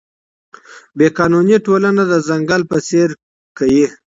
[0.97, 3.09] بې قانوني ټولنه د ځنګل په څېر
[3.57, 3.85] کوي.